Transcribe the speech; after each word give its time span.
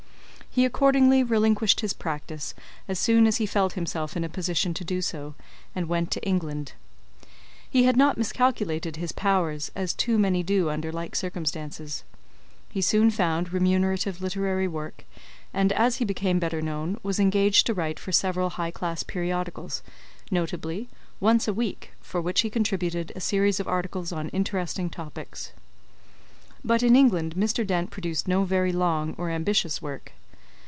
He 0.53 0.65
accordingly 0.65 1.23
relinquished 1.23 1.79
his 1.79 1.93
practice 1.93 2.53
as 2.85 2.99
soon 2.99 3.25
as 3.25 3.37
he 3.37 3.45
felt 3.45 3.71
himself 3.71 4.17
in 4.17 4.25
a 4.25 4.27
position 4.27 4.73
to 4.73 4.83
do 4.83 5.01
so, 5.01 5.33
and 5.73 5.87
went 5.87 6.11
to 6.11 6.27
England. 6.27 6.73
He 7.69 7.83
had 7.85 7.95
not 7.95 8.17
miscalculated 8.17 8.97
his 8.97 9.13
powers, 9.13 9.71
as 9.77 9.93
too 9.93 10.19
many 10.19 10.43
do 10.43 10.69
under 10.69 10.91
like 10.91 11.15
circumstances. 11.15 12.03
He 12.67 12.81
soon 12.81 13.11
found 13.11 13.53
remunerative 13.53 14.21
literary 14.21 14.67
work, 14.67 15.05
and 15.53 15.71
as 15.71 15.95
he 15.99 16.03
became 16.05 16.37
better 16.37 16.61
known, 16.61 16.99
was 17.01 17.17
engaged 17.17 17.65
to 17.67 17.73
write 17.73 17.97
for 17.97 18.11
several 18.11 18.49
high 18.49 18.71
class 18.71 19.03
periodicals, 19.03 19.81
notably, 20.31 20.89
Once 21.21 21.47
a 21.47 21.53
Week, 21.53 21.91
for 22.01 22.19
which 22.21 22.41
he 22.41 22.49
contributed 22.49 23.13
a 23.15 23.21
series 23.21 23.61
of 23.61 23.69
articles 23.69 24.11
on 24.11 24.27
interesting 24.31 24.89
topics. 24.89 25.53
But 26.61 26.83
in 26.83 26.97
England 26.97 27.35
Mr. 27.35 27.65
Dent 27.65 27.89
produced 27.89 28.27
no 28.27 28.43
very 28.43 28.73
long 28.73 29.15
or 29.17 29.29
ambitious 29.29 29.81
work. 29.81 30.11